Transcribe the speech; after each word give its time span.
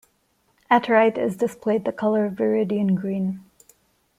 At 0.67 0.89
right 0.89 1.15
is 1.15 1.37
displayed 1.37 1.85
the 1.85 1.91
color 1.91 2.27
viridian 2.27 2.95
green. 2.95 3.41